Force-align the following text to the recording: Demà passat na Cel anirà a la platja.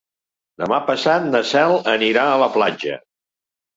Demà 0.61 0.79
passat 0.87 1.27
na 1.35 1.43
Cel 1.51 1.75
anirà 1.93 2.27
a 2.31 2.41
la 2.45 2.49
platja. 2.59 2.97